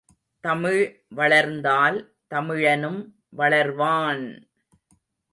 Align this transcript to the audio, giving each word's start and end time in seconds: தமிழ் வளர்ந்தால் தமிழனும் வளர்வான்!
தமிழ் 0.43 0.79
வளர்ந்தால் 1.09 1.97
தமிழனும் 2.31 3.01
வளர்வான்! 3.37 4.23